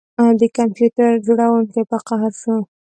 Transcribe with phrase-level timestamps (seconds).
[0.39, 2.55] د کمپیوټر جوړونکي په قهر شو